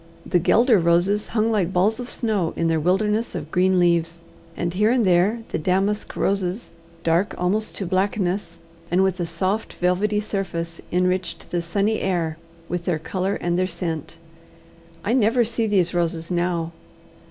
[0.25, 4.19] The guelder roses hung like balls of snow in their wilderness of green leaves;
[4.57, 6.71] and here and there the damask roses,
[7.03, 8.57] dark almost to blackness,
[8.89, 13.67] and with a soft velvety surface, enriched the sunny air with their colour and their
[13.67, 14.17] scent.
[15.05, 16.71] I never see these roses now.